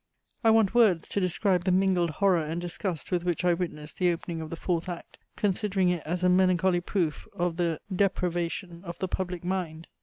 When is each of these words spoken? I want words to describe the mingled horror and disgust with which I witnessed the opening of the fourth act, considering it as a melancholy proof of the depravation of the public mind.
I 0.43 0.49
want 0.49 0.73
words 0.73 1.07
to 1.09 1.19
describe 1.19 1.63
the 1.65 1.71
mingled 1.71 2.09
horror 2.09 2.43
and 2.43 2.59
disgust 2.59 3.11
with 3.11 3.23
which 3.23 3.45
I 3.45 3.53
witnessed 3.53 3.99
the 3.99 4.11
opening 4.11 4.41
of 4.41 4.49
the 4.49 4.55
fourth 4.55 4.89
act, 4.89 5.19
considering 5.35 5.89
it 5.89 6.01
as 6.07 6.23
a 6.23 6.27
melancholy 6.29 6.81
proof 6.81 7.27
of 7.35 7.57
the 7.57 7.79
depravation 7.95 8.83
of 8.83 8.97
the 8.97 9.07
public 9.07 9.43
mind. 9.43 9.87